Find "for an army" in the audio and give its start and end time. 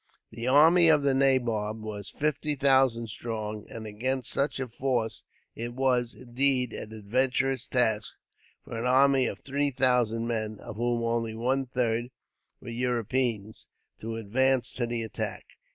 8.65-9.27